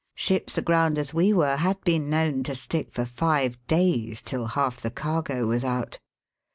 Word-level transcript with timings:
Ships 0.15 0.57
aground 0.57 0.97
as 0.97 1.13
we 1.13 1.31
were 1.31 1.57
had 1.57 1.79
been 1.83 2.09
known 2.09 2.41
to 2.45 2.55
stick 2.55 2.89
for 2.91 3.05
five 3.05 3.63
days, 3.67 4.23
till 4.23 4.47
half 4.47 4.81
the 4.81 4.89
cargo 4.89 5.45
was 5.45 5.63
out. 5.63 5.99